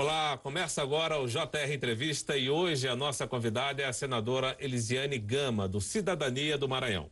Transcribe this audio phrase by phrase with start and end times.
[0.00, 5.18] Olá, começa agora o JR Entrevista e hoje a nossa convidada é a senadora Elisiane
[5.18, 7.10] Gama, do Cidadania do Maranhão.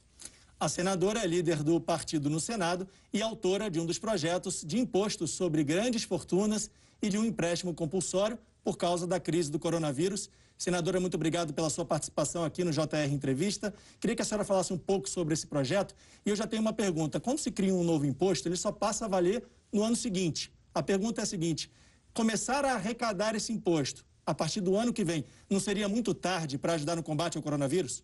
[0.60, 4.78] A senadora é líder do partido no Senado e autora de um dos projetos de
[4.78, 6.70] imposto sobre grandes fortunas
[7.02, 10.30] e de um empréstimo compulsório por causa da crise do coronavírus.
[10.56, 13.74] Senadora, muito obrigado pela sua participação aqui no JR Entrevista.
[13.98, 15.92] Queria que a senhora falasse um pouco sobre esse projeto.
[16.24, 17.18] E eu já tenho uma pergunta.
[17.18, 19.42] Quando se cria um novo imposto, ele só passa a valer
[19.72, 20.52] no ano seguinte.
[20.72, 21.68] A pergunta é a seguinte:
[22.16, 26.56] começar a arrecadar esse imposto a partir do ano que vem, não seria muito tarde
[26.56, 28.02] para ajudar no combate ao coronavírus?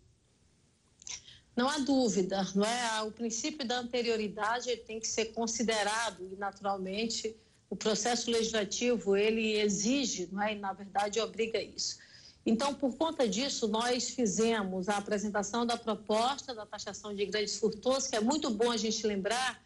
[1.55, 3.01] Não há dúvida, não é?
[3.01, 7.35] O princípio da anterioridade tem que ser considerado e, naturalmente,
[7.69, 10.53] o processo legislativo ele exige, não é?
[10.53, 11.97] E, na verdade, obriga isso.
[12.45, 18.07] Então, por conta disso, nós fizemos a apresentação da proposta da taxação de grandes fortunas,
[18.07, 19.62] que é muito bom a gente lembrar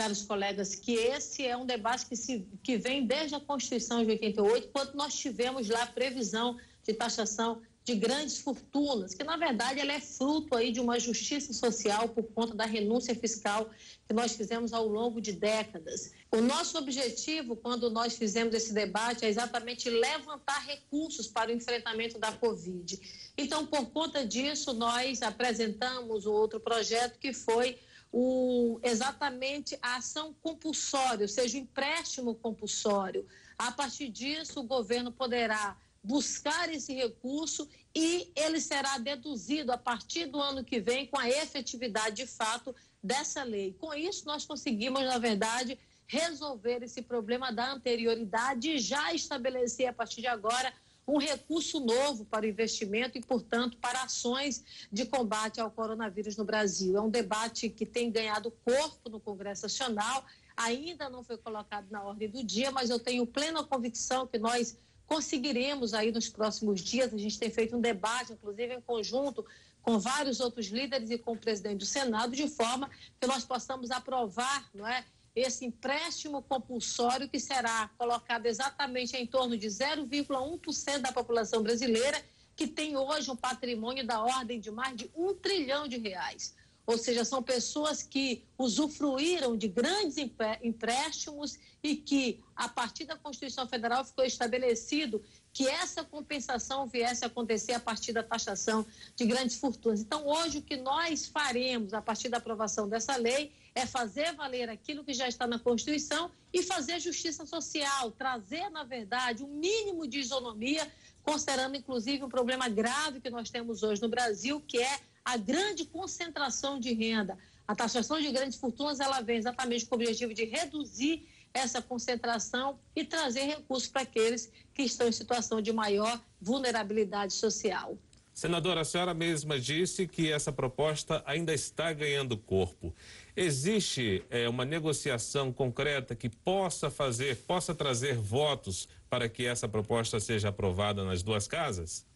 [0.00, 4.10] caros colegas, que esse é um debate que, se, que vem desde a Constituição de
[4.12, 9.78] 88, quando nós tivemos lá a previsão de taxação de grandes fortunas, que na verdade
[9.78, 13.68] ela é fruto aí de uma justiça social por conta da renúncia fiscal
[14.08, 16.12] que nós fizemos ao longo de décadas.
[16.32, 22.18] O nosso objetivo, quando nós fizemos esse debate, é exatamente levantar recursos para o enfrentamento
[22.18, 22.98] da Covid.
[23.36, 27.78] Então, por conta disso, nós apresentamos outro projeto que foi
[28.12, 33.26] o, exatamente a ação compulsória, ou seja, o empréstimo compulsório.
[33.56, 40.26] A partir disso, o governo poderá buscar esse recurso e ele será deduzido a partir
[40.26, 43.74] do ano que vem com a efetividade de fato dessa lei.
[43.78, 49.92] Com isso, nós conseguimos, na verdade, resolver esse problema da anterioridade e já estabelecer a
[49.92, 50.72] partir de agora
[51.10, 56.44] um recurso novo para o investimento e, portanto, para ações de combate ao coronavírus no
[56.44, 56.96] Brasil.
[56.96, 60.24] É um debate que tem ganhado corpo no Congresso Nacional,
[60.56, 64.78] ainda não foi colocado na ordem do dia, mas eu tenho plena convicção que nós
[65.06, 67.12] conseguiremos aí nos próximos dias.
[67.12, 69.44] A gente tem feito um debate, inclusive em conjunto
[69.82, 73.90] com vários outros líderes e com o presidente do Senado, de forma que nós possamos
[73.90, 75.04] aprovar, não é?
[75.40, 82.22] Esse empréstimo compulsório que será colocado exatamente em torno de 0,1% da população brasileira,
[82.56, 86.54] que tem hoje um patrimônio da ordem de mais de um trilhão de reais.
[86.86, 90.16] Ou seja, são pessoas que usufruíram de grandes
[90.62, 97.28] empréstimos e que, a partir da Constituição Federal, ficou estabelecido que essa compensação viesse a
[97.28, 98.84] acontecer a partir da taxação
[99.14, 100.00] de grandes fortunas.
[100.00, 104.68] Então, hoje, o que nós faremos a partir da aprovação dessa lei é fazer valer
[104.68, 110.06] aquilo que já está na Constituição e fazer justiça social, trazer, na verdade, um mínimo
[110.06, 110.86] de isonomia,
[111.22, 115.84] considerando, inclusive, um problema grave que nós temos hoje no Brasil, que é a grande
[115.84, 117.38] concentração de renda.
[117.66, 122.78] A taxação de grandes fortunas, ela vem exatamente com o objetivo de reduzir essa concentração
[122.94, 127.98] e trazer recursos para aqueles que estão em situação de maior vulnerabilidade social.
[128.32, 132.94] Senadora, a senhora mesma disse que essa proposta ainda está ganhando corpo.
[133.36, 140.18] Existe é, uma negociação concreta que possa fazer, possa trazer votos para que essa proposta
[140.20, 142.06] seja aprovada nas duas casas?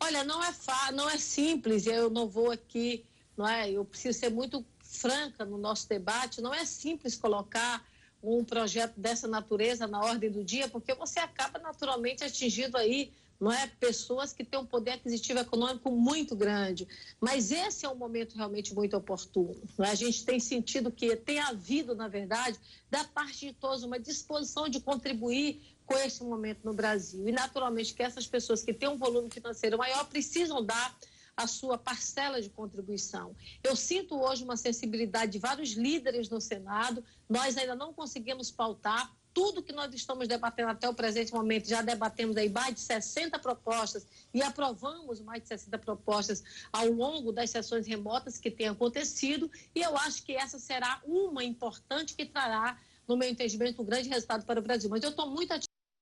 [0.00, 0.52] Olha, não é
[0.92, 1.86] não é simples.
[1.86, 3.04] Eu não vou aqui,
[3.36, 3.70] não é?
[3.70, 6.40] Eu preciso ser muito franca no nosso debate.
[6.40, 7.84] Não é simples colocar
[8.22, 13.52] um projeto dessa natureza na ordem do dia, porque você acaba naturalmente atingindo aí não
[13.52, 16.88] é pessoas que têm um poder aquisitivo econômico muito grande.
[17.20, 19.54] Mas esse é um momento realmente muito oportuno.
[19.78, 19.84] É?
[19.84, 22.58] A gente tem sentido que tem havido, na verdade,
[22.90, 27.28] da parte de todos uma disposição de contribuir com esse momento no Brasil.
[27.28, 30.98] E naturalmente que essas pessoas que têm um volume financeiro maior precisam dar
[31.36, 33.34] a sua parcela de contribuição.
[33.62, 39.16] Eu sinto hoje uma sensibilidade de vários líderes no Senado, nós ainda não conseguimos pautar
[39.32, 43.38] tudo que nós estamos debatendo até o presente momento, já debatemos aí mais de 60
[43.38, 49.50] propostas e aprovamos mais de 60 propostas ao longo das sessões remotas que têm acontecido,
[49.74, 54.08] e eu acho que essa será uma importante que trará, no meu entendimento, um grande
[54.08, 54.90] resultado para o Brasil.
[54.90, 55.54] Mas eu estou muito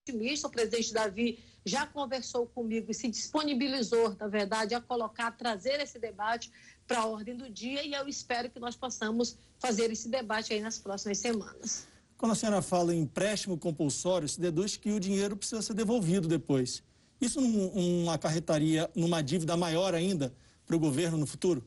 [0.08, 5.32] otimista, o presidente Davi já conversou comigo e se disponibilizou, na verdade, a colocar, a
[5.32, 6.50] trazer esse debate
[6.86, 10.60] para a ordem do dia e eu espero que nós possamos fazer esse debate aí
[10.60, 11.88] nas próximas semanas.
[12.16, 16.26] Quando a senhora fala em empréstimo compulsório, se deduz que o dinheiro precisa ser devolvido
[16.26, 16.82] depois.
[17.20, 20.34] Isso não, não acarretaria numa dívida maior ainda
[20.66, 21.64] para o governo no futuro?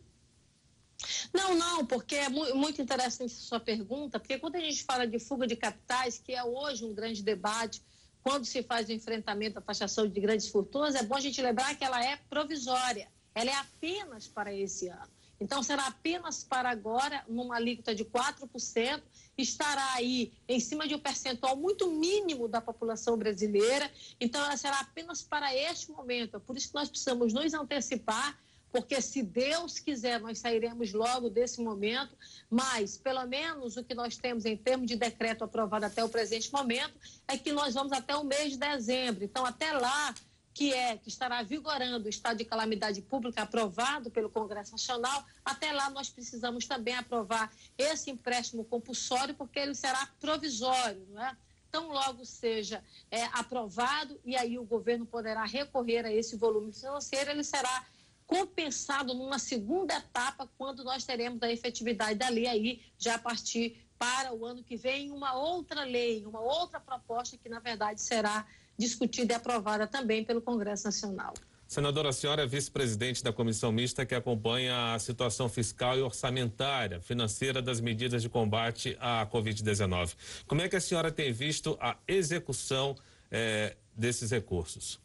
[1.33, 5.17] Não, não, porque é muito interessante a sua pergunta, porque quando a gente fala de
[5.17, 7.81] fuga de capitais, que é hoje um grande debate
[8.21, 11.75] quando se faz o enfrentamento da taxação de grandes fortunas, é bom a gente lembrar
[11.75, 15.07] que ela é provisória, ela é apenas para esse ano.
[15.39, 19.01] Então, será apenas para agora, numa alíquota de 4%,
[19.41, 23.89] estará aí em cima de um percentual muito mínimo da população brasileira,
[24.19, 26.37] então ela será apenas para este momento.
[26.37, 28.37] É por isso que nós precisamos nos antecipar
[28.71, 32.15] porque se Deus quiser, nós sairemos logo desse momento,
[32.49, 36.51] mas pelo menos o que nós temos em termos de decreto aprovado até o presente
[36.53, 36.93] momento
[37.27, 39.23] é que nós vamos até o mês de dezembro.
[39.23, 40.13] Então, até lá,
[40.59, 45.71] que é que estará vigorando o estado de calamidade pública aprovado pelo Congresso Nacional, até
[45.71, 51.37] lá nós precisamos também aprovar esse empréstimo compulsório, porque ele será provisório, não é?
[51.71, 57.31] Tão logo seja é, aprovado e aí o governo poderá recorrer a esse volume financeiro,
[57.31, 57.85] ele será
[58.27, 63.87] compensado numa segunda etapa, quando nós teremos a efetividade da lei aí, já a partir
[63.97, 68.45] para o ano que vem, uma outra lei, uma outra proposta que, na verdade, será
[68.79, 71.33] discutida e aprovada também pelo Congresso Nacional.
[71.67, 76.99] Senadora, a senhora é vice-presidente da comissão mista que acompanha a situação fiscal e orçamentária
[76.99, 80.15] financeira das medidas de combate à Covid-19.
[80.47, 82.95] Como é que a senhora tem visto a execução
[83.29, 84.99] eh, desses recursos?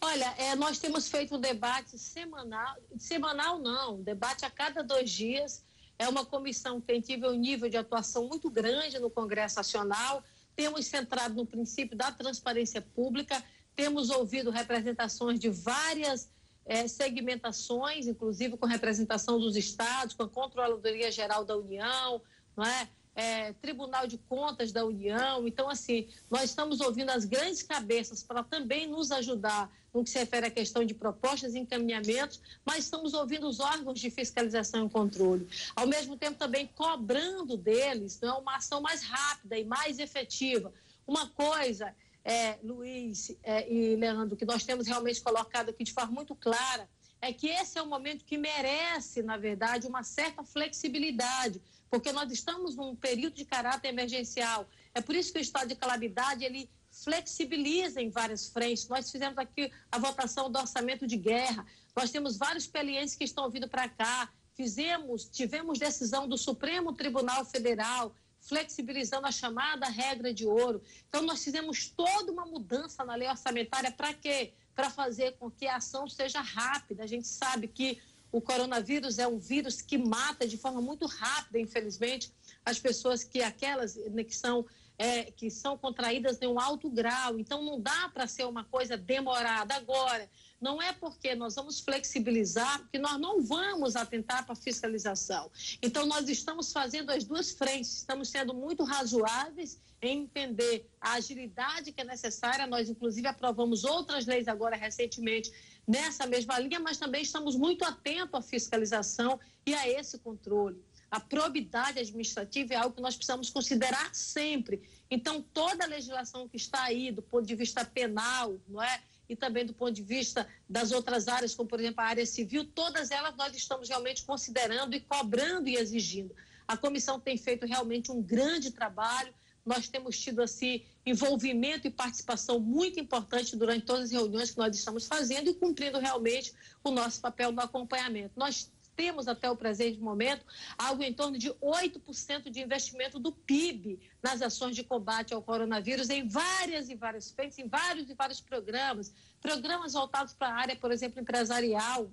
[0.00, 5.64] Olha, é, nós temos feito um debate semanal, semanal não, debate a cada dois dias.
[5.98, 10.22] É uma comissão que tem um nível de atuação muito grande no Congresso Nacional.
[10.54, 13.42] Temos centrado no princípio da transparência pública,
[13.74, 16.30] temos ouvido representações de várias
[16.64, 22.20] é, segmentações, inclusive com representação dos estados, com a Controladoria Geral da União,
[22.56, 22.88] não é?
[23.14, 25.46] É, Tribunal de Contas da União.
[25.46, 30.18] Então, assim, nós estamos ouvindo as grandes cabeças para também nos ajudar no que se
[30.18, 34.90] refere à questão de propostas e encaminhamentos, mas estamos ouvindo os órgãos de fiscalização e
[34.90, 35.46] controle.
[35.76, 40.72] Ao mesmo tempo, também cobrando deles não é, uma ação mais rápida e mais efetiva.
[41.06, 41.94] Uma coisa,
[42.24, 46.88] é, Luiz é, e Leandro, que nós temos realmente colocado aqui de forma muito clara,
[47.20, 51.60] é que esse é um momento que merece, na verdade, uma certa flexibilidade
[51.92, 54.66] porque nós estamos num período de caráter emergencial.
[54.94, 58.88] É por isso que o estado de calamidade ele flexibiliza em várias frentes.
[58.88, 61.66] Nós fizemos aqui a votação do orçamento de guerra.
[61.94, 64.32] Nós temos vários pelientes que estão vindo para cá.
[64.54, 70.82] Fizemos, tivemos decisão do Supremo Tribunal Federal flexibilizando a chamada regra de ouro.
[71.06, 74.54] Então nós fizemos toda uma mudança na lei orçamentária para quê?
[74.74, 77.04] Para fazer com que a ação seja rápida.
[77.04, 78.00] A gente sabe que
[78.32, 82.32] o coronavírus é um vírus que mata de forma muito rápida, infelizmente,
[82.64, 84.64] as pessoas que aquelas né, que são
[84.98, 87.38] é, que são contraídas em um alto grau.
[87.38, 89.74] Então, não dá para ser uma coisa demorada.
[89.74, 90.30] Agora,
[90.60, 95.50] não é porque nós vamos flexibilizar que nós não vamos atentar para fiscalização.
[95.82, 101.90] Então, nós estamos fazendo as duas frentes, estamos sendo muito razoáveis em entender a agilidade
[101.90, 102.66] que é necessária.
[102.66, 105.52] Nós, inclusive, aprovamos outras leis agora recentemente
[105.86, 110.82] nessa mesma linha, mas também estamos muito atentos à fiscalização e a esse controle.
[111.10, 114.82] A probidade administrativa é algo que nós precisamos considerar sempre.
[115.10, 119.02] Então, toda a legislação que está aí, do ponto de vista penal, não é?
[119.28, 122.64] E também do ponto de vista das outras áreas, como por exemplo a área civil,
[122.64, 126.34] todas elas nós estamos realmente considerando e cobrando e exigindo.
[126.66, 132.58] A comissão tem feito realmente um grande trabalho nós temos tido assim envolvimento e participação
[132.58, 137.20] muito importante durante todas as reuniões que nós estamos fazendo e cumprindo realmente o nosso
[137.20, 138.32] papel no acompanhamento.
[138.36, 140.44] Nós temos até o presente momento
[140.76, 146.10] algo em torno de 8% de investimento do PIB nas ações de combate ao coronavírus
[146.10, 150.76] em várias e várias frentes, em vários e vários programas, programas voltados para a área,
[150.76, 152.10] por exemplo, empresarial,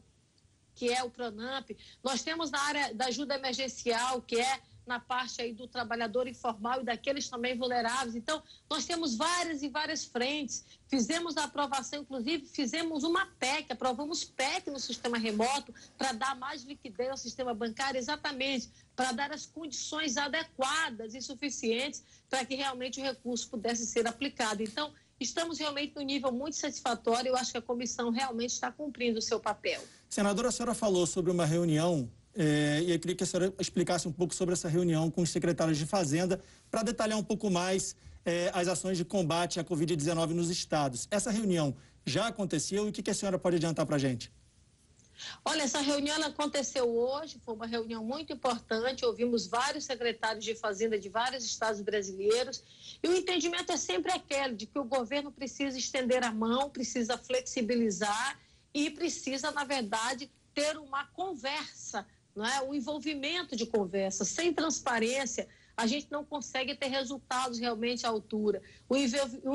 [0.74, 1.70] que é o Pronamp.
[2.01, 6.81] Nós temos na área da ajuda emergencial, que é na parte aí do trabalhador informal
[6.81, 8.15] e daqueles também vulneráveis.
[8.15, 10.65] Então, nós temos várias e várias frentes.
[10.88, 16.63] Fizemos a aprovação, inclusive, fizemos uma PEC, aprovamos PEC no sistema remoto para dar mais
[16.63, 23.00] liquidez ao sistema bancário, exatamente para dar as condições adequadas e suficientes para que realmente
[23.00, 24.63] o recurso pudesse ser aplicado.
[24.63, 27.29] Então, estamos realmente no nível muito satisfatório.
[27.29, 29.84] Eu acho que a comissão realmente está cumprindo o seu papel.
[30.10, 32.10] Senadora, a senhora falou sobre uma reunião
[32.41, 35.29] é, e eu queria que a senhora explicasse um pouco sobre essa reunião com os
[35.29, 36.41] secretários de Fazenda
[36.72, 41.05] para detalhar um pouco mais é, as ações de combate à Covid-19 nos estados.
[41.12, 44.31] Essa reunião já aconteceu e o que, que a senhora pode adiantar para a gente?
[45.43, 49.05] Olha, essa reunião aconteceu hoje, foi uma reunião muito importante.
[49.05, 52.63] Ouvimos vários secretários de Fazenda de vários estados brasileiros.
[53.03, 57.17] E o entendimento é sempre aquele de que o governo precisa estender a mão, precisa
[57.17, 58.39] flexibilizar
[58.74, 62.08] e precisa, na verdade, ter uma conversa
[62.39, 62.62] não é?
[62.62, 64.24] o envolvimento de conversa.
[64.24, 68.62] Sem transparência, a gente não consegue ter resultados realmente à altura.
[68.88, 68.96] O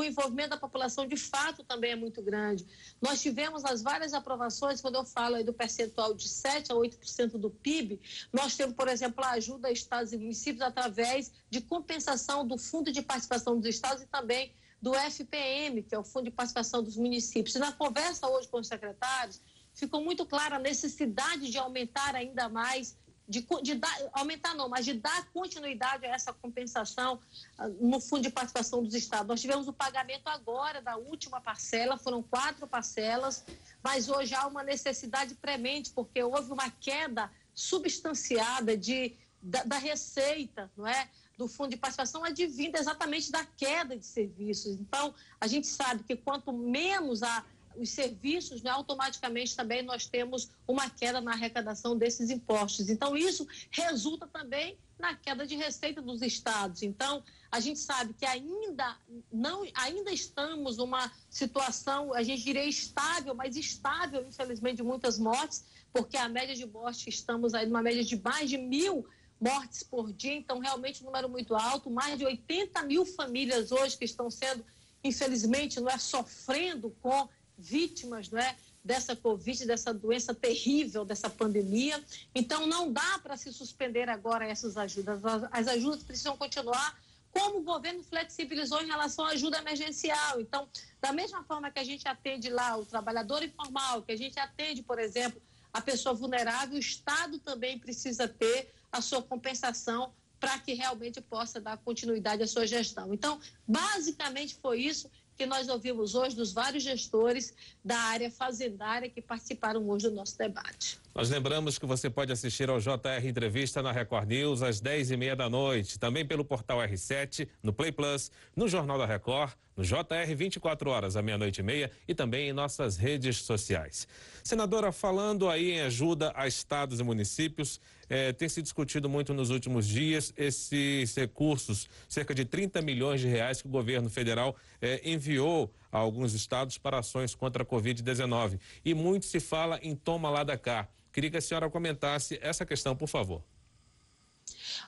[0.02, 2.66] envolvimento da população, de fato, também é muito grande.
[3.00, 7.38] Nós tivemos as várias aprovações, quando eu falo aí do percentual de 7% a 8%
[7.38, 8.00] do PIB,
[8.30, 12.92] nós temos, por exemplo, a ajuda a estados e municípios através de compensação do Fundo
[12.92, 16.98] de Participação dos Estados e também do FPM, que é o Fundo de Participação dos
[16.98, 17.54] Municípios.
[17.54, 19.40] E na conversa hoje com os secretários,
[19.74, 24.84] ficou muito clara a necessidade de aumentar ainda mais de, de dar, aumentar não, mas
[24.84, 27.18] de dar continuidade a essa compensação
[27.58, 29.26] uh, no Fundo de Participação dos Estados.
[29.26, 33.44] Nós tivemos o pagamento agora da última parcela, foram quatro parcelas,
[33.82, 40.70] mas hoje há uma necessidade premente, porque houve uma queda substanciada de, da, da receita,
[40.76, 41.08] não é?
[41.36, 44.76] do Fundo de Participação advinda exatamente da queda de serviços.
[44.76, 47.44] Então, a gente sabe que quanto menos a
[47.76, 52.88] os serviços, né, automaticamente também nós temos uma queda na arrecadação desses impostos.
[52.88, 56.82] Então, isso resulta também na queda de receita dos estados.
[56.82, 58.96] Então, a gente sabe que ainda
[59.32, 65.64] não ainda estamos numa situação, a gente diria estável, mas estável, infelizmente, de muitas mortes,
[65.92, 69.06] porque a média de mortes, estamos aí numa média de mais de mil
[69.40, 73.98] mortes por dia, então realmente um número muito alto, mais de 80 mil famílias hoje
[73.98, 74.64] que estão sendo,
[75.02, 82.02] infelizmente, não é sofrendo com vítimas não é, dessa Covid, dessa doença terrível, dessa pandemia.
[82.34, 85.24] Então, não dá para se suspender agora essas ajudas.
[85.24, 86.98] As, as ajudas precisam continuar
[87.30, 90.40] como o governo flexibilizou em relação à ajuda emergencial.
[90.40, 90.68] Então,
[91.00, 94.82] da mesma forma que a gente atende lá o trabalhador informal, que a gente atende,
[94.82, 95.42] por exemplo,
[95.72, 101.60] a pessoa vulnerável, o Estado também precisa ter a sua compensação para que realmente possa
[101.60, 103.12] dar continuidade à sua gestão.
[103.12, 109.20] Então, basicamente foi isso que nós ouvimos hoje dos vários gestores da área fazendária que
[109.20, 110.98] participaram hoje do nosso debate.
[111.14, 115.16] Nós lembramos que você pode assistir ao JR Entrevista na Record News às 10 e
[115.16, 119.84] meia da noite, também pelo portal R7, no Play Plus, no Jornal da Record, no
[119.84, 124.06] JR 24 horas, à meia-noite e meia e também em nossas redes sociais.
[124.42, 129.50] Senadora, falando aí em ajuda a estados e municípios, eh, tem se discutido muito nos
[129.50, 135.00] últimos dias esses recursos, cerca de 30 milhões de reais que o governo federal eh,
[135.04, 138.58] enviou a alguns estados para ações contra a Covid-19.
[138.84, 140.88] E muito se fala em toma lá da cá.
[141.12, 143.42] Queria que a senhora comentasse essa questão, por favor.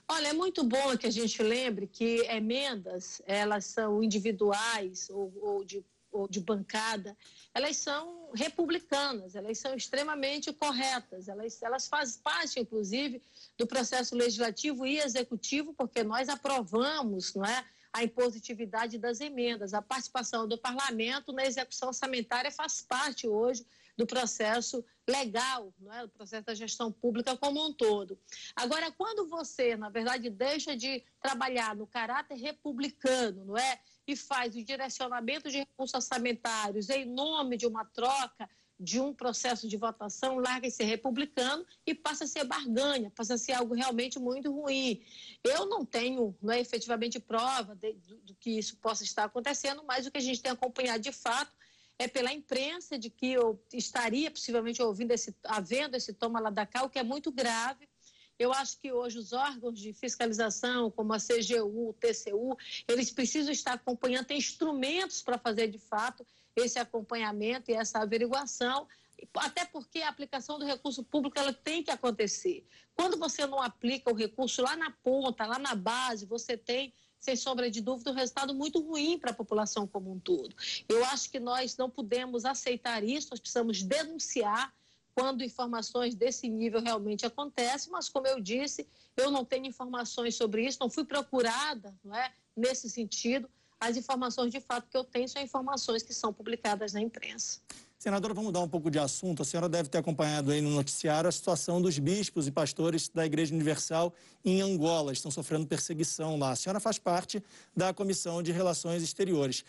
[0.08, 5.64] Olha, é muito bom que a gente lembre que emendas, elas são individuais ou, ou,
[5.64, 5.84] de,
[6.16, 7.16] ou de bancada,
[7.52, 13.22] elas são republicanas, elas são extremamente corretas, elas, elas fazem parte, inclusive,
[13.56, 17.64] do processo legislativo e executivo, porque nós aprovamos, não é?
[17.96, 19.72] a impositividade das emendas.
[19.72, 23.64] A participação do parlamento na execução orçamentária faz parte hoje
[23.96, 26.02] do processo legal, não é?
[26.02, 28.18] do processo da gestão pública como um todo.
[28.54, 33.80] Agora, quando você, na verdade, deixa de trabalhar no caráter republicano, não é?
[34.06, 38.48] E faz o direcionamento de recursos orçamentários em nome de uma troca
[38.78, 43.38] de um processo de votação, larga esse republicano e passa a ser barganha, passa a
[43.38, 45.02] ser algo realmente muito ruim.
[45.42, 49.82] Eu não tenho não é, efetivamente prova de, do, do que isso possa estar acontecendo,
[49.86, 51.52] mas o que a gente tem acompanhado de fato
[51.98, 56.66] é pela imprensa de que eu estaria possivelmente ouvindo esse, havendo esse toma lá da
[56.66, 57.88] cá, o que é muito grave.
[58.38, 63.52] Eu acho que hoje os órgãos de fiscalização, como a CGU, o TCU, eles precisam
[63.52, 68.86] estar acompanhando, tem instrumentos para fazer de fato esse acompanhamento e essa averiguação,
[69.34, 72.66] até porque a aplicação do recurso público ela tem que acontecer.
[72.94, 77.34] Quando você não aplica o recurso lá na ponta, lá na base, você tem sem
[77.34, 80.54] sombra de dúvida, um resultado muito ruim para a população como um todo.
[80.88, 84.72] Eu acho que nós não podemos aceitar isso, nós precisamos denunciar
[85.16, 90.66] quando informações desse nível realmente acontecem, mas como eu disse, eu não tenho informações sobre
[90.66, 93.48] isso, não fui procurada não é, nesse sentido.
[93.80, 97.60] As informações de fato que eu tenho são informações que são publicadas na imprensa.
[97.98, 99.40] Senadora, vamos mudar um pouco de assunto.
[99.40, 103.24] A senhora deve ter acompanhado aí no noticiário a situação dos bispos e pastores da
[103.24, 104.12] Igreja Universal
[104.44, 105.14] em Angola.
[105.14, 106.50] Estão sofrendo perseguição lá.
[106.50, 107.42] A senhora faz parte
[107.74, 109.64] da Comissão de Relações Exteriores.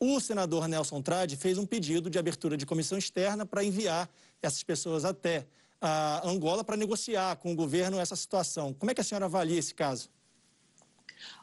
[0.00, 4.08] O senador Nelson Trade fez um pedido de abertura de comissão externa para enviar
[4.40, 5.46] essas pessoas até
[5.80, 8.72] a Angola para negociar com o governo essa situação.
[8.72, 10.08] Como é que a senhora avalia esse caso?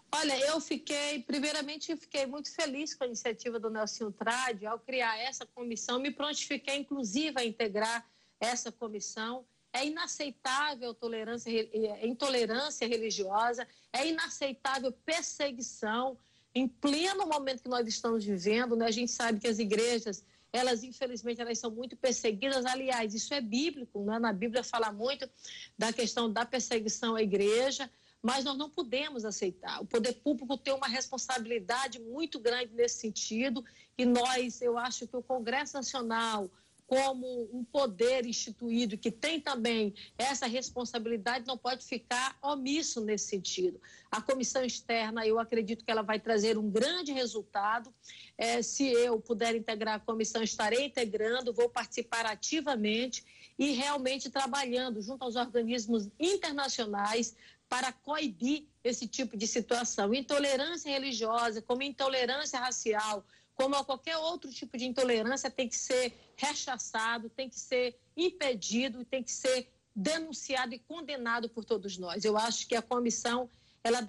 [0.10, 5.18] Olha, eu fiquei, primeiramente, fiquei muito feliz com a iniciativa do Nelson Trade ao criar
[5.20, 8.08] essa comissão, me prontifiquei, inclusive, a integrar
[8.40, 9.46] essa comissão.
[9.74, 16.18] É inaceitável tolerância, é, intolerância religiosa, é inaceitável perseguição.
[16.56, 20.84] Em pleno momento que nós estamos vivendo, né, a gente sabe que as igrejas, elas,
[20.84, 22.66] infelizmente, elas são muito perseguidas.
[22.66, 24.18] Aliás, isso é bíblico, né?
[24.18, 25.30] na Bíblia fala muito
[25.78, 27.90] da questão da perseguição à igreja
[28.26, 29.80] mas nós não podemos aceitar.
[29.84, 33.64] O poder público tem uma responsabilidade muito grande nesse sentido
[33.96, 36.50] e nós, eu acho que o Congresso Nacional,
[36.88, 43.82] como um poder instituído que tem também essa responsabilidade, não pode ficar omisso nesse sentido.
[44.12, 47.94] A comissão externa, eu acredito que ela vai trazer um grande resultado.
[48.38, 53.26] É, se eu puder integrar a comissão, estarei integrando, vou participar ativamente
[53.58, 57.36] e realmente trabalhando junto aos organismos internacionais
[57.68, 60.14] para coibir esse tipo de situação.
[60.14, 67.30] Intolerância religiosa, como intolerância racial, como qualquer outro tipo de intolerância, tem que ser rechaçado,
[67.30, 72.26] tem que ser impedido, tem que ser denunciado e condenado por todos nós.
[72.26, 73.50] Eu acho que a comissão
[73.82, 74.06] ela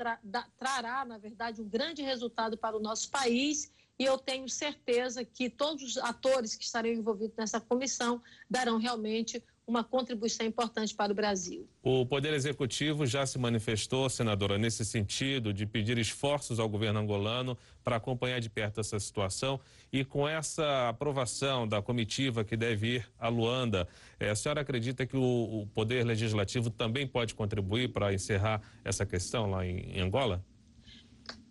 [0.59, 5.49] trará, na verdade, um grande resultado para o nosso país e eu tenho certeza que
[5.49, 11.15] todos os atores que estarão envolvidos nessa comissão darão realmente uma contribuição importante para o
[11.15, 11.69] Brasil.
[11.83, 17.59] O Poder Executivo já se manifestou, senadora, nesse sentido de pedir esforços ao governo angolano
[17.83, 19.59] para acompanhar de perto essa situação
[19.93, 23.89] e com essa aprovação da comitiva que deve ir a Luanda,
[24.21, 29.51] eh, a senhora acredita que o, Poder Legislativo também pode contribuir para encerrar essa questão
[29.51, 30.45] lá em Angola?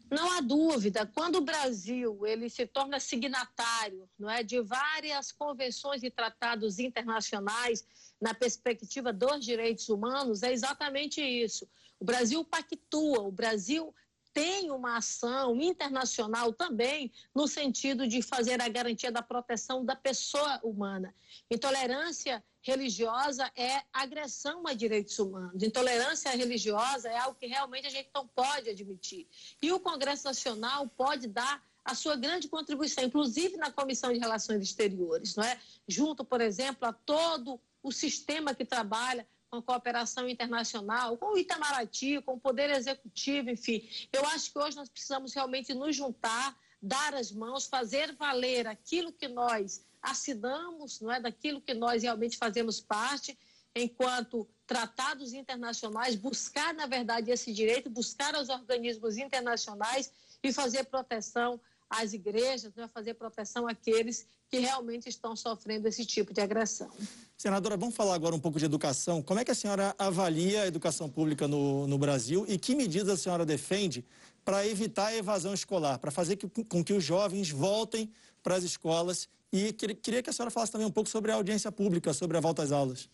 [0.09, 6.03] Não há dúvida, quando o Brasil ele se torna signatário não é, de várias convenções
[6.03, 7.85] e tratados internacionais
[8.21, 11.67] na perspectiva dos direitos humanos, é exatamente isso.
[11.99, 13.93] O Brasil pactua, o Brasil
[14.35, 20.59] tem uma ação internacional também no sentido de fazer a garantia da proteção da pessoa
[20.61, 21.15] humana.
[21.49, 25.63] Intolerância religiosa é agressão a direitos humanos.
[25.63, 29.25] Intolerância religiosa é algo que realmente a gente não pode admitir.
[29.61, 34.61] E o Congresso Nacional pode dar a sua grande contribuição, inclusive na Comissão de Relações
[34.61, 35.57] Exteriores, não é?
[35.87, 42.21] Junto, por exemplo, a todo o sistema que trabalha com cooperação internacional, com o Itamaraty,
[42.21, 43.87] com o Poder Executivo, enfim.
[44.11, 49.13] Eu acho que hoje nós precisamos realmente nos juntar, dar as mãos, fazer valer aquilo
[49.13, 53.37] que nós assinamos, não é, daquilo que nós realmente fazemos parte,
[53.75, 60.11] enquanto tratados internacionais, buscar, na verdade, esse direito, buscar os organismos internacionais
[60.43, 61.59] e fazer proteção
[61.89, 66.89] às igrejas, é fazer proteção àqueles que realmente estão sofrendo esse tipo de agressão.
[67.37, 69.21] Senadora, vamos falar agora um pouco de educação.
[69.21, 73.09] Como é que a senhora avalia a educação pública no, no Brasil e que medidas
[73.09, 74.05] a senhora defende
[74.45, 78.09] para evitar a evasão escolar, para fazer que, com que os jovens voltem
[78.41, 81.71] para as escolas e queria que a senhora falasse também um pouco sobre a audiência
[81.71, 83.09] pública, sobre a volta às aulas.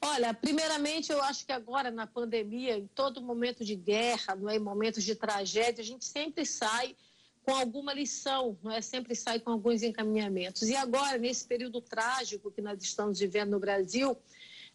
[0.00, 4.56] Olha, primeiramente eu acho que agora na pandemia, em todo momento de guerra, não é,
[4.56, 6.96] em momentos de tragédia, a gente sempre sai
[7.48, 8.82] com alguma lição, não é?
[8.82, 10.68] Sempre sai com alguns encaminhamentos.
[10.68, 14.18] E agora, nesse período trágico que nós estamos vivendo no Brasil,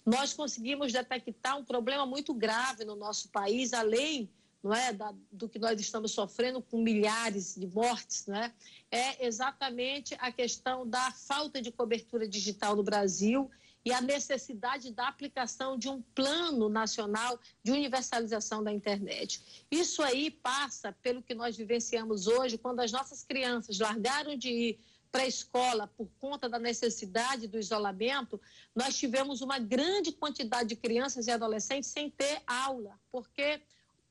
[0.03, 4.27] nós conseguimos detectar um problema muito grave no nosso país, além
[4.63, 8.51] não é, da, do que nós estamos sofrendo com milhares de mortes, não é?
[8.89, 13.51] é exatamente a questão da falta de cobertura digital no Brasil
[13.85, 19.65] e a necessidade da aplicação de um plano nacional de universalização da internet.
[19.69, 24.79] Isso aí passa pelo que nós vivenciamos hoje, quando as nossas crianças largaram de ir
[25.11, 28.41] para a escola por conta da necessidade do isolamento,
[28.75, 33.61] nós tivemos uma grande quantidade de crianças e adolescentes sem ter aula, porque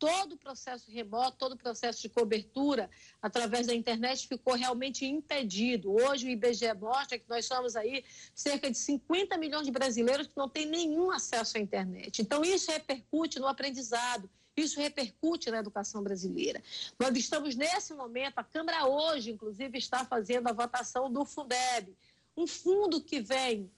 [0.03, 2.91] todo o processo remoto, todo o processo de cobertura
[3.23, 5.93] através da internet ficou realmente impedido.
[5.93, 10.37] Hoje o IBGE mostra que nós somos aí cerca de 50 milhões de brasileiros que
[10.37, 12.21] não têm nenhum acesso à internet.
[12.21, 14.29] Então isso repercute no aprendizado.
[14.57, 16.61] Isso repercute na educação brasileira.
[16.99, 21.97] Nós estamos nesse momento, a Câmara hoje, inclusive, está fazendo a votação do Fundeb,
[22.37, 23.71] um fundo que vem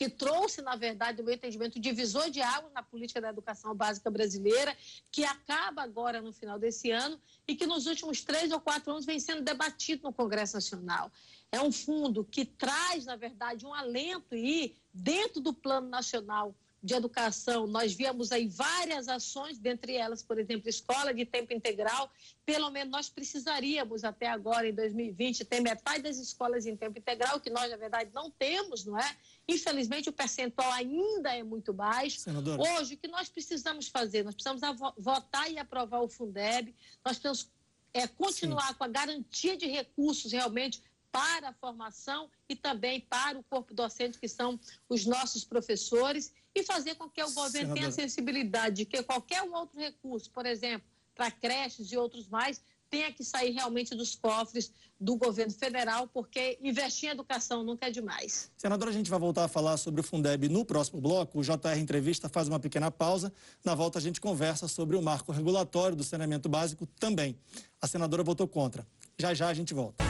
[0.00, 4.10] que trouxe, na verdade, no meu entendimento, divisor de águas na política da educação básica
[4.10, 4.74] brasileira,
[5.12, 9.04] que acaba agora no final desse ano e que nos últimos três ou quatro anos
[9.04, 11.12] vem sendo debatido no Congresso Nacional.
[11.52, 16.94] É um fundo que traz, na verdade, um alento e, dentro do Plano Nacional de
[16.94, 22.10] educação, nós víamos aí várias ações, dentre elas, por exemplo, escola de tempo integral.
[22.46, 27.38] Pelo menos nós precisaríamos até agora, em 2020, ter metade das escolas em tempo integral,
[27.38, 29.16] que nós, na verdade, não temos, não é?
[29.46, 32.20] Infelizmente, o percentual ainda é muito baixo.
[32.20, 32.62] Senadora.
[32.62, 34.24] Hoje, o que nós precisamos fazer?
[34.24, 37.50] Nós precisamos votar e aprovar o Fundeb, nós precisamos
[37.92, 38.74] é, continuar Sim.
[38.74, 44.18] com a garantia de recursos realmente para a formação e também para o corpo docente,
[44.18, 49.02] que são os nossos professores, e fazer com que o governo tenha sensibilidade de que
[49.02, 52.60] qualquer outro recurso, por exemplo, para creches e outros mais,
[52.90, 57.90] tenha que sair realmente dos cofres do governo federal, porque investir em educação nunca é
[57.90, 58.50] demais.
[58.56, 61.38] Senadora, a gente vai voltar a falar sobre o Fundeb no próximo bloco.
[61.38, 63.32] O JR Entrevista faz uma pequena pausa.
[63.64, 67.38] Na volta, a gente conversa sobre o marco regulatório do saneamento básico também.
[67.80, 68.86] A senadora votou contra.
[69.18, 70.09] Já já a gente volta.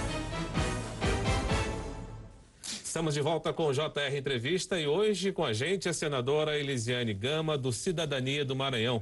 [2.90, 7.14] Estamos de volta com o JR Entrevista e hoje com a gente a senadora Elisiane
[7.14, 9.00] Gama, do Cidadania do Maranhão.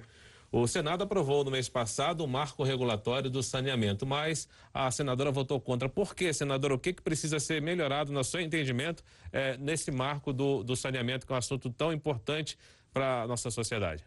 [0.52, 5.58] O Senado aprovou no mês passado o marco regulatório do saneamento, mas a senadora votou
[5.58, 5.88] contra.
[5.88, 6.74] Por quê, senadora?
[6.74, 11.26] O que, que precisa ser melhorado, no seu entendimento, é, nesse marco do, do saneamento,
[11.26, 12.58] que é um assunto tão importante
[12.92, 14.04] para a nossa sociedade?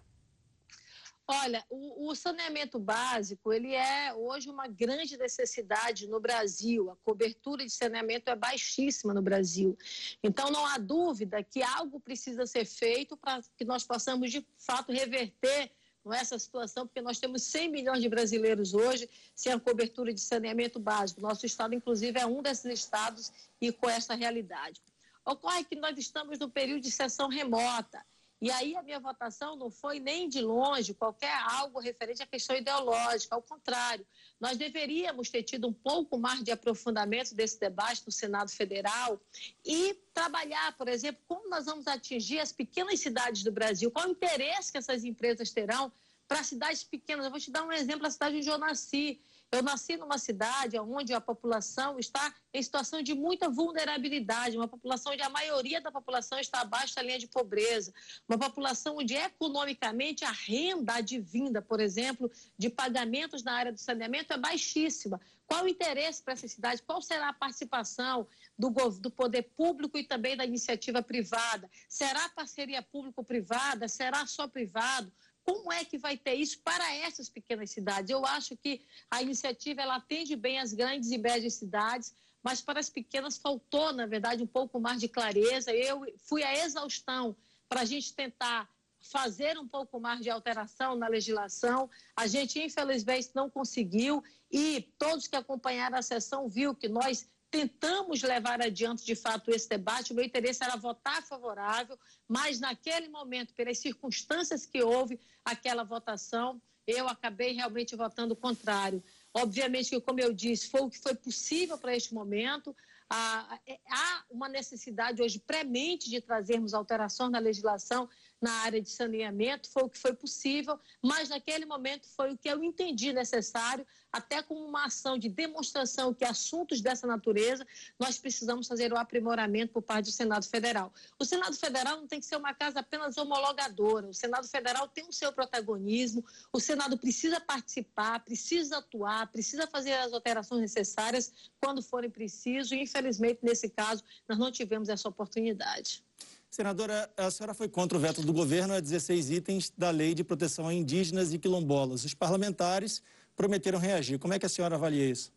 [1.33, 6.91] Olha, o, o, saneamento básico, ele é hoje uma grande necessidade no Brasil.
[6.91, 9.77] A cobertura de saneamento é baixíssima no Brasil.
[10.21, 14.91] Então, não há dúvida que algo precisa ser feito para que nós possamos, de fato,
[14.91, 15.71] reverter
[16.09, 20.19] é essa situação, porque nós temos 100 milhões de brasileiros hoje sem a cobertura de
[20.19, 21.21] saneamento básico.
[21.21, 24.81] Nosso estado, inclusive, é um desses estados e com essa realidade.
[25.23, 28.03] Ocorre que nós estamos no período de sessão remota.
[28.41, 32.55] E aí a minha votação não foi nem de longe qualquer algo referente à questão
[32.55, 34.05] ideológica, ao contrário,
[34.39, 39.21] nós deveríamos ter tido um pouco mais de aprofundamento desse debate no Senado Federal
[39.63, 44.11] e trabalhar, por exemplo, como nós vamos atingir as pequenas cidades do Brasil, qual o
[44.11, 45.91] interesse que essas empresas terão
[46.27, 47.25] para cidades pequenas.
[47.25, 49.19] Eu vou te dar um exemplo, a cidade onde eu nasci.
[49.51, 55.11] Eu nasci numa cidade onde a população está em situação de muita vulnerabilidade, uma população
[55.11, 57.93] onde a maioria da população está abaixo da linha de pobreza,
[58.29, 64.31] uma população onde economicamente a renda advinda, por exemplo, de pagamentos na área do saneamento
[64.31, 65.19] é baixíssima.
[65.45, 66.81] Qual o interesse para essa cidade?
[66.81, 68.25] Qual será a participação
[68.57, 71.69] do, do poder público e também da iniciativa privada?
[71.89, 73.89] Será parceria público-privada?
[73.89, 75.11] Será só privado?
[75.43, 78.09] Como é que vai ter isso para essas pequenas cidades?
[78.09, 82.79] Eu acho que a iniciativa ela atende bem as grandes e médias cidades, mas para
[82.79, 85.73] as pequenas faltou, na verdade, um pouco mais de clareza.
[85.73, 87.35] Eu fui à exaustão
[87.67, 88.69] para a gente tentar
[89.01, 91.89] fazer um pouco mais de alteração na legislação.
[92.15, 98.23] A gente, infelizmente, não conseguiu e todos que acompanharam a sessão viu que nós tentamos
[98.23, 100.13] levar adiante de fato esse debate.
[100.13, 106.61] O meu interesse era votar favorável, mas naquele momento, pelas circunstâncias que houve aquela votação,
[106.87, 109.03] eu acabei realmente votando contrário.
[109.33, 112.75] Obviamente que, como eu disse, foi o que foi possível para este momento.
[113.09, 118.09] Há uma necessidade hoje premente de trazermos alterações na legislação
[118.41, 122.49] na área de saneamento, foi o que foi possível, mas naquele momento foi o que
[122.49, 127.65] eu entendi necessário, até como uma ação de demonstração que assuntos dessa natureza
[127.99, 130.91] nós precisamos fazer o aprimoramento por parte do Senado Federal.
[131.19, 135.07] O Senado Federal não tem que ser uma casa apenas homologadora, o Senado Federal tem
[135.07, 141.81] o seu protagonismo, o Senado precisa participar, precisa atuar, precisa fazer as alterações necessárias quando
[141.81, 146.03] forem preciso, e infelizmente nesse caso nós não tivemos essa oportunidade.
[146.51, 150.21] Senadora, a senhora foi contra o veto do governo a 16 itens da Lei de
[150.21, 152.03] Proteção a Indígenas e Quilombolas.
[152.03, 153.01] Os parlamentares
[153.37, 154.19] prometeram reagir.
[154.19, 155.31] Como é que a senhora avalia isso?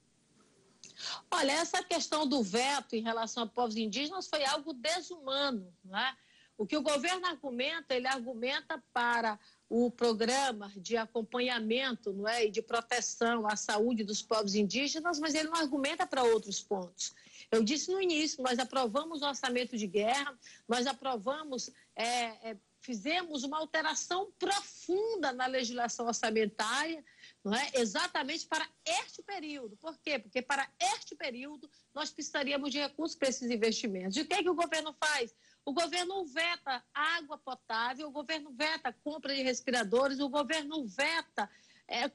[1.31, 5.72] Olha, essa questão do veto em relação a povos indígenas foi algo desumano.
[5.85, 6.16] Né?
[6.59, 9.38] O que o governo argumenta, ele argumenta para
[9.70, 15.37] o programa de acompanhamento não é, e de proteção à saúde dos povos indígenas, mas
[15.37, 17.14] ele não argumenta para outros pontos.
[17.54, 20.36] Eu disse no início, nós aprovamos o orçamento de guerra,
[20.68, 27.04] nós aprovamos, é, é, fizemos uma alteração profunda na legislação orçamentária,
[27.42, 27.70] não é?
[27.74, 29.76] exatamente para este período.
[29.76, 30.18] Por quê?
[30.18, 34.16] Porque para este período nós precisaríamos de recursos para esses investimentos.
[34.16, 35.34] E o que, é que o governo faz?
[35.64, 41.48] O governo veta água potável, o governo veta compra de respiradores, o governo veta
[41.88, 42.10] é,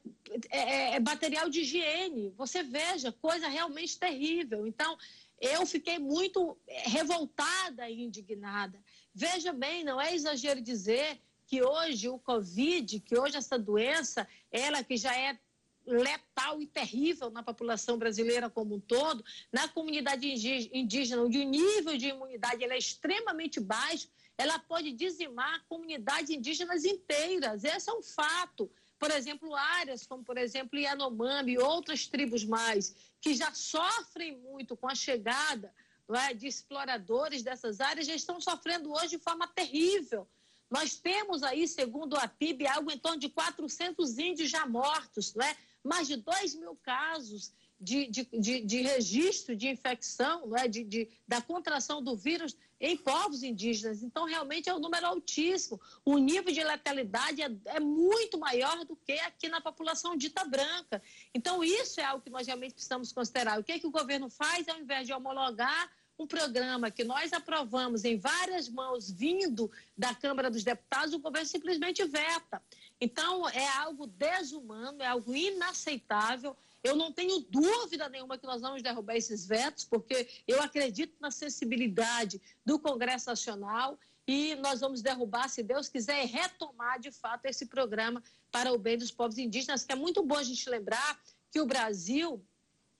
[0.49, 2.34] é, é, material de higiene.
[2.38, 4.65] Você veja, coisa realmente terrível.
[4.65, 4.97] Então,
[5.41, 8.82] eu fiquei muito eh, revoltada e indignada.
[9.13, 14.84] Veja bem, não é exagero dizer que hoje o Covid, que hoje essa doença, ela
[14.84, 15.38] que já é
[15.86, 20.28] letal e terrível na população brasileira como um todo, na comunidade
[20.71, 27.63] indígena, onde o nível de imunidade é extremamente baixo, ela pode dizimar comunidades indígenas inteiras.
[27.63, 32.94] Esse é um fato por exemplo, áreas como, por exemplo, Yanomami e outras tribos mais,
[33.22, 35.74] que já sofrem muito com a chegada
[36.10, 40.28] é, de exploradores dessas áreas, já estão sofrendo hoje de forma terrível.
[40.70, 45.56] Nós temos aí, segundo a PIB, algo em torno de 400 índios já mortos, né?
[45.84, 50.68] mais de 2 mil casos de, de, de, de registro de infecção, não é?
[50.68, 54.04] de, de, da contração do vírus em povos indígenas.
[54.04, 55.80] Então, realmente é um número altíssimo.
[56.04, 61.02] O nível de letalidade é, é, muito maior do que aqui na população dita branca.
[61.34, 63.60] Então, isso é algo que nós realmente precisamos considerar.
[63.60, 67.32] O que, é que o governo faz ao invés de homologar um programa que nós
[67.32, 72.62] aprovamos em várias mãos vindo da Câmara dos Deputados, o governo simplesmente veta.
[73.00, 76.56] Então, é algo desumano, é algo inaceitável.
[76.84, 81.30] Eu não tenho dúvida nenhuma que nós vamos derrubar esses vetos, porque eu acredito na
[81.32, 87.46] sensibilidade do Congresso Nacional e nós vamos derrubar, se Deus quiser, e retomar de fato
[87.46, 91.20] esse programa para o bem dos povos indígenas, que é muito bom a gente lembrar
[91.52, 92.46] que o Brasil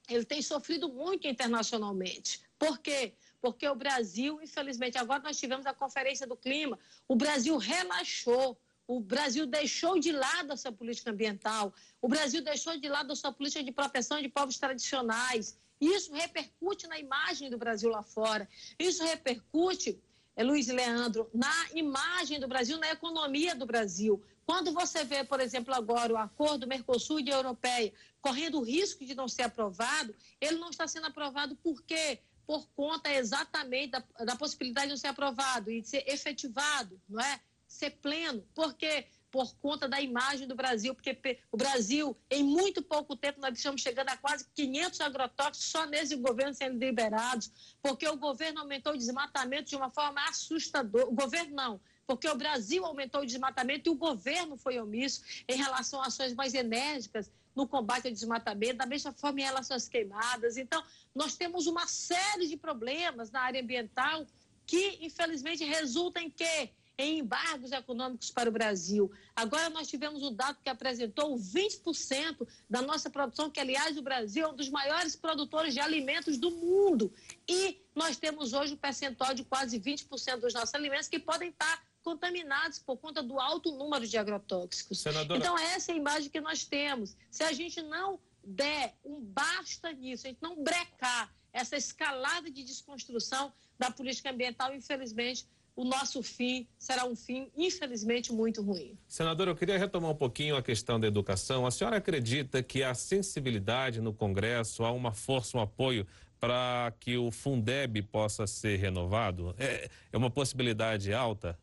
[0.10, 2.42] ele tem sofrido muito internacionalmente.
[2.58, 3.14] Por quê?
[3.40, 9.00] Porque o Brasil, infelizmente, agora nós tivemos a Conferência do Clima, o Brasil relaxou o
[9.00, 11.72] Brasil deixou de lado a sua política ambiental,
[12.02, 15.56] o Brasil deixou de lado a sua política de proteção de povos tradicionais.
[15.80, 18.50] Isso repercute na imagem do Brasil lá fora.
[18.80, 20.02] Isso repercute,
[20.36, 24.24] é, Luiz Leandro, na imagem do Brasil, na economia do Brasil.
[24.44, 29.14] Quando você vê, por exemplo, agora o acordo Mercosul e Europeia correndo o risco de
[29.14, 32.22] não ser aprovado, ele não está sendo aprovado por quê?
[32.48, 37.22] Por conta exatamente da, da possibilidade de não ser aprovado e de ser efetivado, não
[37.22, 37.40] é?
[37.80, 43.16] Ser pleno, porque por conta da imagem do Brasil, porque o Brasil, em muito pouco
[43.16, 48.18] tempo, nós estamos chegando a quase 500 agrotóxicos só nesse governo sendo liberados, porque o
[48.18, 51.06] governo aumentou o desmatamento de uma forma assustadora.
[51.06, 55.56] O governo não, porque o Brasil aumentou o desmatamento e o governo foi omisso em
[55.56, 59.88] relação a ações mais enérgicas no combate ao desmatamento, da mesma forma em relação às
[59.88, 60.58] queimadas.
[60.58, 64.26] Então, nós temos uma série de problemas na área ambiental
[64.66, 66.72] que, infelizmente, resultam em quê?
[67.00, 69.10] Em embargos econômicos para o Brasil.
[69.34, 74.46] Agora nós tivemos o dado que apresentou 20% da nossa produção, que aliás o Brasil
[74.46, 77.12] é um dos maiores produtores de alimentos do mundo.
[77.48, 81.82] E nós temos hoje um percentual de quase 20% dos nossos alimentos que podem estar
[82.04, 85.00] contaminados por conta do alto número de agrotóxicos.
[85.00, 85.40] Senadora...
[85.40, 87.16] Então essa é a imagem que nós temos.
[87.32, 92.62] Se a gente não der um basta nisso, a gente não brecar essa escalada de
[92.62, 95.48] desconstrução da política ambiental, infelizmente,
[95.80, 98.98] o nosso fim será um fim, infelizmente, muito ruim.
[99.08, 101.66] Senadora, eu queria retomar um pouquinho a questão da educação.
[101.66, 106.06] A senhora acredita que há sensibilidade no Congresso, há uma força, um apoio
[106.38, 109.56] para que o Fundeb possa ser renovado?
[109.58, 111.58] É, é uma possibilidade alta?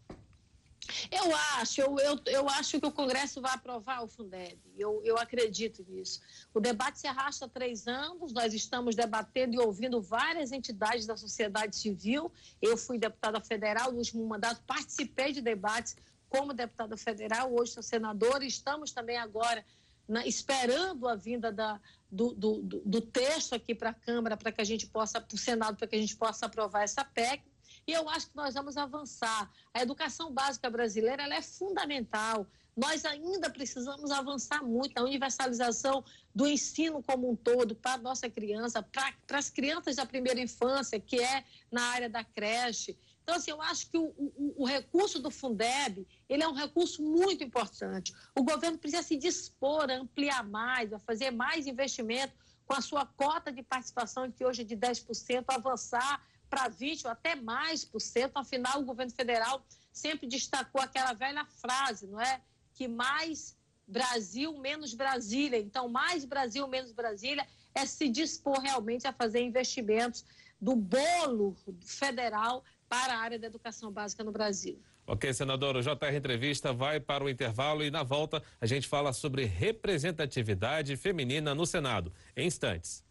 [1.11, 4.59] Eu acho, eu, eu, eu acho que o Congresso vai aprovar o Fundeb.
[4.77, 6.21] Eu, eu acredito nisso.
[6.55, 11.17] O debate se arrasta há três anos, nós estamos debatendo e ouvindo várias entidades da
[11.17, 12.33] sociedade civil.
[12.61, 15.97] Eu fui deputada federal no último mandato, participei de debates
[16.29, 19.65] como deputada federal, hoje sou senadora, e estamos também agora
[20.09, 24.61] na, esperando a vinda da, do, do, do texto aqui para a Câmara, para que
[24.61, 27.43] a gente possa, para o Senado, para que a gente possa aprovar essa PEC.
[27.87, 29.51] E eu acho que nós vamos avançar.
[29.73, 32.47] A educação básica brasileira é fundamental.
[32.77, 38.29] Nós ainda precisamos avançar muito na universalização do ensino como um todo para a nossa
[38.29, 42.99] criança, para, para as crianças da primeira infância, que é na área da creche.
[43.23, 47.03] Então, assim, eu acho que o, o, o, recurso do Fundeb, ele é um recurso
[47.03, 48.13] muito importante.
[48.37, 52.35] O governo precisa se dispor a ampliar mais, a fazer mais investimento
[52.67, 57.11] com a sua cota de participação, que hoje é de 10%, avançar para 20% ou
[57.11, 58.37] até mais por cento.
[58.37, 62.41] Afinal, o governo federal sempre destacou aquela velha frase, não é?
[62.75, 63.57] Que mais
[63.87, 65.59] Brasil, menos Brasília.
[65.59, 70.25] Então, mais Brasil, menos Brasília é se dispor realmente a fazer investimentos
[70.61, 74.81] do bolo federal para a área da educação básica no Brasil.
[75.07, 79.13] Ok, senador, o JR Entrevista vai para o intervalo e na volta a gente fala
[79.13, 82.13] sobre representatividade feminina no Senado.
[82.37, 83.06] Em instantes.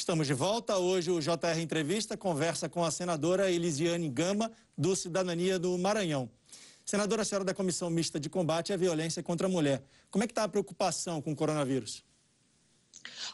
[0.00, 0.78] Estamos de volta.
[0.78, 6.30] Hoje o JR Entrevista conversa com a senadora Elisiane Gama, do Cidadania do Maranhão.
[6.86, 9.84] Senadora, a senhora da Comissão Mista de Combate à Violência contra a Mulher.
[10.10, 12.02] Como é que está a preocupação com o coronavírus?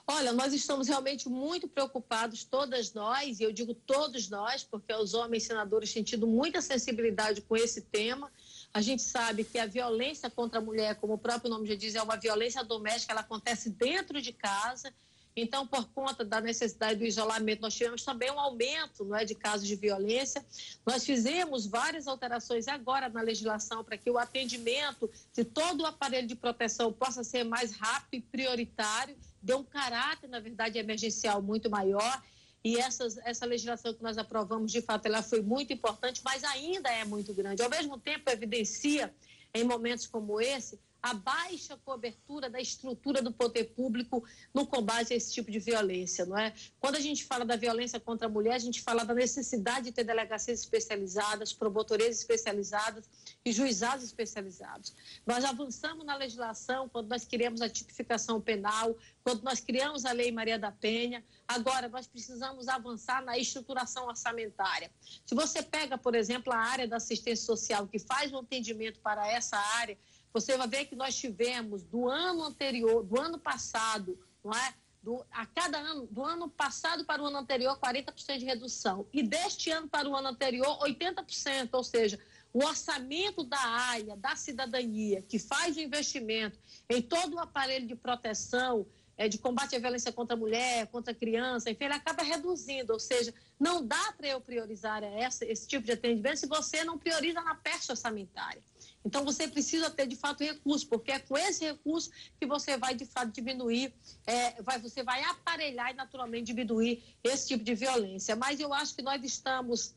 [0.09, 5.15] Olha, nós estamos realmente muito preocupados, todas nós, e eu digo todos nós, porque os
[5.15, 8.29] homens senadores têm tido muita sensibilidade com esse tema.
[8.75, 11.95] A gente sabe que a violência contra a mulher, como o próprio nome já diz,
[11.95, 14.93] é uma violência doméstica, ela acontece dentro de casa
[15.37, 19.35] então, por conta da necessidade do isolamento, nós tivemos também um aumento não é, de
[19.35, 20.42] casos de violência.
[20.87, 26.27] Nós fizemos várias alterações agora na legislação para que o atendimento de todo o aparelho
[26.27, 31.68] de proteção possa ser mais rápido e prioritário, deu um caráter, na verdade, emergencial muito
[31.68, 32.22] maior.
[32.64, 36.88] E essas, essa legislação que nós aprovamos, de fato, ela foi muito importante, mas ainda
[36.88, 37.62] é muito grande.
[37.62, 39.14] Ao mesmo tempo, evidencia,
[39.53, 45.17] em momentos como esse, a baixa cobertura da estrutura do poder público no combate a
[45.17, 46.53] esse tipo de violência, não é?
[46.81, 49.93] Quando a gente fala da violência contra a mulher, a gente fala da necessidade de
[49.93, 53.09] ter delegacias especializadas, promotorias especializadas
[53.45, 54.95] e juizados especializados.
[55.25, 60.33] Nós avançamos na legislação quando nós criamos a tipificação penal, quando nós criamos a Lei
[60.33, 61.25] Maria da Penha.
[61.47, 64.91] Agora, nós precisamos avançar na estruturação orçamentária.
[65.25, 68.99] Se você pega, por exemplo, a área da assistência social, que faz o um atendimento
[69.01, 69.97] para essa área,
[70.37, 74.75] você vai ver que nós tivemos do ano anterior, do ano passado, não é?
[75.03, 79.07] Do, a cada ano, do ano passado para o ano anterior, 40% de redução.
[79.14, 81.70] E deste ano para o ano anterior, 80%.
[81.72, 82.20] Ou seja,
[82.53, 86.59] o orçamento da área, da cidadania, que faz o investimento
[86.90, 88.87] em todo o aparelho de proteção,
[89.17, 92.93] é, de combate à violência contra a mulher, contra a criança, enfim, ele acaba reduzindo.
[92.93, 96.99] Ou seja, não dá para eu priorizar essa, esse tipo de atendimento se você não
[96.99, 98.63] prioriza na peça orçamentária.
[99.05, 102.95] Então, você precisa ter, de fato, recurso, porque é com esse recurso que você vai,
[102.95, 103.95] de fato, diminuir,
[104.27, 108.35] é, vai, você vai aparelhar e, naturalmente, diminuir esse tipo de violência.
[108.35, 109.95] Mas eu acho que nós estamos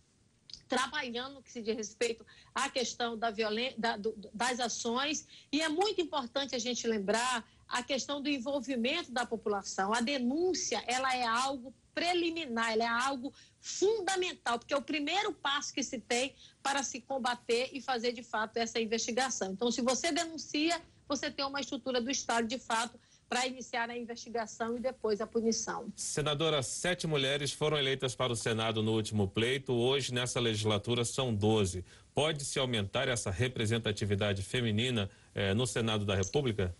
[0.67, 3.31] trabalhando no que se diz respeito à questão da
[3.75, 9.11] da, do, das ações, e é muito importante a gente lembrar a questão do envolvimento
[9.11, 9.93] da população.
[9.93, 15.73] A denúncia, ela é algo preliminar, ela é algo fundamental, porque é o primeiro passo
[15.73, 19.51] que se tem para se combater e fazer de fato essa investigação.
[19.51, 23.97] Então, se você denuncia, você tem uma estrutura do Estado de fato para iniciar a
[23.97, 25.93] investigação e depois a punição.
[25.95, 29.71] Senadora, sete mulheres foram eleitas para o Senado no último pleito.
[29.71, 31.85] Hoje, nessa legislatura, são 12.
[32.15, 36.75] Pode-se aumentar essa representatividade feminina eh, no Senado da República?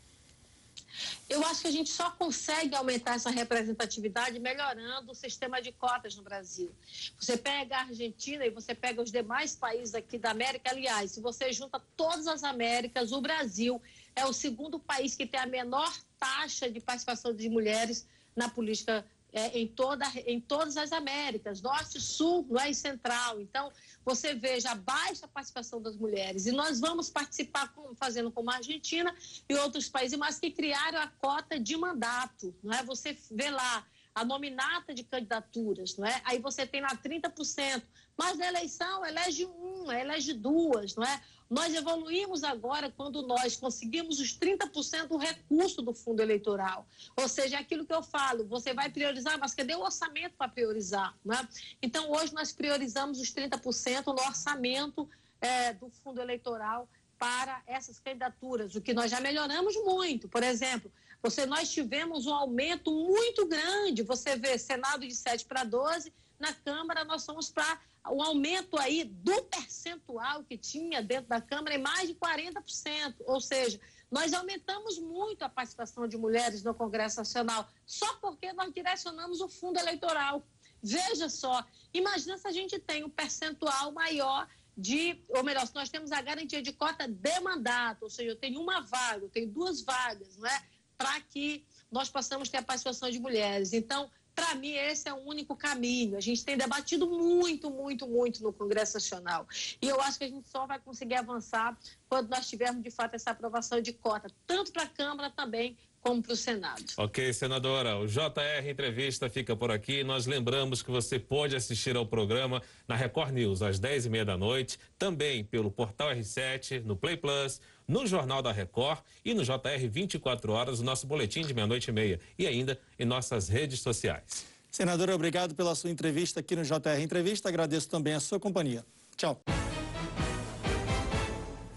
[1.30, 6.16] Eu acho que a gente só consegue aumentar essa representatividade melhorando o sistema de cotas
[6.16, 6.72] no Brasil.
[7.20, 11.22] Você pega a Argentina e você pega os demais países aqui da América, aliás, se
[11.22, 13.82] você junta todas as Américas, o Brasil
[14.16, 19.06] é o segundo país que tem a menor taxa de participação de mulheres na política
[19.32, 22.70] é, em, toda, em todas as Américas, Norte, Sul, não é?
[22.72, 23.40] e Central.
[23.40, 23.72] Então,
[24.04, 26.46] você veja a baixa participação das mulheres.
[26.46, 29.16] E nós vamos participar com, fazendo como a Argentina
[29.48, 32.56] e outros países, mas que criaram a cota de mandato.
[32.64, 32.84] Não é?
[32.84, 36.22] Você vê lá a nominata de candidaturas, não é?
[36.26, 37.84] Aí você tem lá 30%,
[38.20, 41.22] mas na eleição elege um, elege duas, não é?
[41.50, 46.86] Nós evoluímos agora quando nós conseguimos os 30% do recurso do fundo eleitoral.
[47.16, 50.52] Ou seja, é aquilo que eu falo, você vai priorizar, mas cadê o orçamento para
[50.52, 51.16] priorizar?
[51.24, 51.48] Né?
[51.82, 58.76] Então, hoje nós priorizamos os 30% no orçamento é, do fundo eleitoral para essas candidaturas,
[58.76, 60.28] o que nós já melhoramos muito.
[60.28, 60.92] Por exemplo,
[61.24, 64.04] você, nós tivemos um aumento muito grande.
[64.04, 69.04] Você vê Senado de 7 para 12, na Câmara nós somos para o aumento aí
[69.04, 73.16] do percentual que tinha dentro da Câmara em mais de 40%.
[73.26, 78.74] Ou seja, nós aumentamos muito a participação de mulheres no Congresso Nacional, só porque nós
[78.74, 80.44] direcionamos o fundo eleitoral.
[80.82, 85.90] Veja só, imagina se a gente tem um percentual maior de, ou melhor, se nós
[85.90, 89.50] temos a garantia de cota de mandato, ou seja, eu tenho uma vaga, eu tenho
[89.50, 90.64] duas vagas, não é?
[90.98, 93.74] Para que nós possamos ter a participação de mulheres.
[93.74, 96.18] Então, para mim, esse é o único caminho.
[96.18, 99.48] A gente tem debatido muito, muito, muito no Congresso Nacional.
[99.82, 103.16] E eu acho que a gente só vai conseguir avançar quando nós tivermos, de fato,
[103.16, 106.84] essa aprovação de cota, tanto para a Câmara também como para o Senado.
[106.98, 107.98] Ok, senadora.
[107.98, 110.04] O JR Entrevista fica por aqui.
[110.04, 114.80] Nós lembramos que você pode assistir ao programa na Record News às 10h30 da noite,
[114.98, 120.52] também pelo Portal R7, no Play Plus, no Jornal da Record e no JR 24
[120.52, 122.20] Horas, o nosso boletim de meia-noite e meia.
[122.38, 124.46] E ainda em nossas redes sociais.
[124.72, 127.50] Senadora, obrigado pela sua entrevista aqui no JR Entrevista.
[127.50, 128.86] Agradeço também a sua companhia.
[129.18, 129.42] Tchau.